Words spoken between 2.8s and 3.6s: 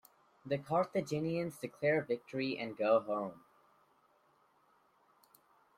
home.